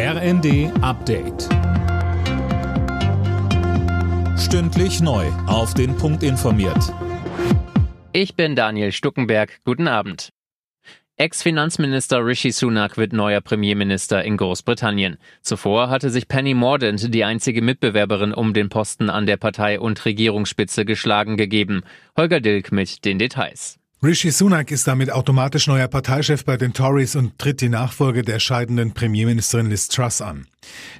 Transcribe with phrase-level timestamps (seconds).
[0.00, 1.48] RND Update.
[4.38, 5.26] Stündlich neu.
[5.48, 6.94] Auf den Punkt informiert.
[8.12, 9.58] Ich bin Daniel Stuckenberg.
[9.64, 10.28] Guten Abend.
[11.16, 15.16] Ex-Finanzminister Rishi Sunak wird neuer Premierminister in Großbritannien.
[15.42, 20.04] Zuvor hatte sich Penny Mordaunt, die einzige Mitbewerberin um den Posten an der Partei- und
[20.04, 21.82] Regierungsspitze, geschlagen gegeben.
[22.16, 23.80] Holger Dilk mit den Details.
[24.00, 28.38] Rishi Sunak ist damit automatisch neuer Parteichef bei den Tories und tritt die Nachfolge der
[28.38, 30.46] scheidenden Premierministerin Liz Truss an.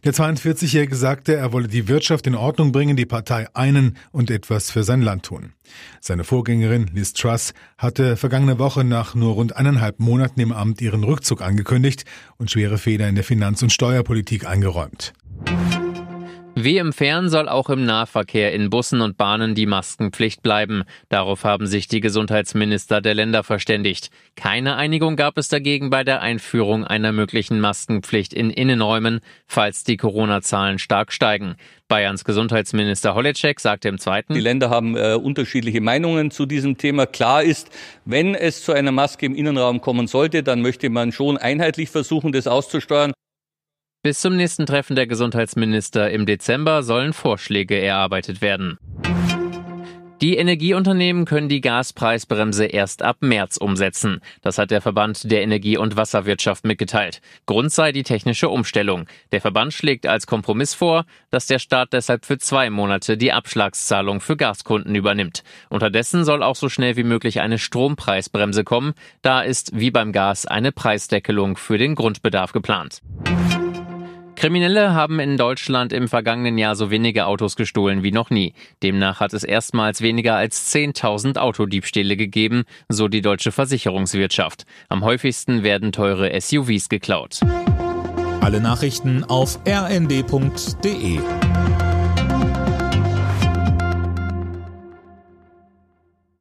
[0.02, 4.72] Der 42-Jährige sagte, er wolle die Wirtschaft in Ordnung bringen, die Partei einen und etwas
[4.72, 5.52] für sein Land tun.
[6.00, 11.04] Seine Vorgängerin Liz Truss hatte vergangene Woche nach nur rund eineinhalb Monaten im Amt ihren
[11.04, 12.04] Rückzug angekündigt
[12.36, 15.12] und schwere Fehler in der Finanz- und Steuerpolitik eingeräumt.
[16.60, 20.82] Wie im Fern soll auch im Nahverkehr in Bussen und Bahnen die Maskenpflicht bleiben.
[21.08, 24.10] Darauf haben sich die Gesundheitsminister der Länder verständigt.
[24.34, 29.96] Keine Einigung gab es dagegen bei der Einführung einer möglichen Maskenpflicht in Innenräumen, falls die
[29.96, 31.54] Corona-Zahlen stark steigen.
[31.86, 37.06] Bayerns Gesundheitsminister Holecek sagte im zweiten, die Länder haben äh, unterschiedliche Meinungen zu diesem Thema.
[37.06, 37.70] Klar ist,
[38.04, 42.32] wenn es zu einer Maske im Innenraum kommen sollte, dann möchte man schon einheitlich versuchen,
[42.32, 43.12] das auszusteuern.
[44.08, 48.78] Bis zum nächsten Treffen der Gesundheitsminister im Dezember sollen Vorschläge erarbeitet werden.
[50.22, 54.20] Die Energieunternehmen können die Gaspreisbremse erst ab März umsetzen.
[54.42, 57.20] Das hat der Verband der Energie- und Wasserwirtschaft mitgeteilt.
[57.46, 59.06] Grund sei die technische Umstellung.
[59.30, 64.20] Der Verband schlägt als Kompromiss vor, dass der Staat deshalb für zwei Monate die Abschlagszahlung
[64.20, 65.44] für Gaskunden übernimmt.
[65.68, 68.94] Unterdessen soll auch so schnell wie möglich eine Strompreisbremse kommen.
[69.22, 73.02] Da ist wie beim Gas eine Preisdeckelung für den Grundbedarf geplant.
[74.38, 78.54] Kriminelle haben in Deutschland im vergangenen Jahr so wenige Autos gestohlen wie noch nie.
[78.84, 84.64] Demnach hat es erstmals weniger als 10.000 Autodiebstähle gegeben, so die deutsche Versicherungswirtschaft.
[84.88, 87.40] Am häufigsten werden teure SUVs geklaut.
[88.40, 91.18] Alle Nachrichten auf rnd.de